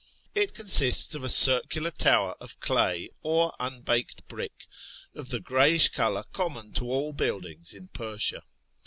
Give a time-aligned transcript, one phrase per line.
[0.33, 4.65] It consists of a circular tower of clay or unbaked brick,
[5.13, 8.41] of the grayish colour common to all buildings in Persia.